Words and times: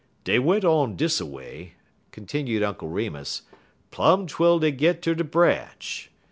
"Dey 0.23 0.39
went 0.39 0.65
on 0.65 0.95
dis 0.95 1.21
a 1.21 1.27
way," 1.27 1.75
continued 2.11 2.63
Uncle 2.63 2.87
Remus, 2.89 3.43
"plum 3.91 4.25
twel 4.25 4.57
dey 4.57 4.71
git 4.71 5.03
ter 5.03 5.13
de 5.13 5.23
branch. 5.23 6.09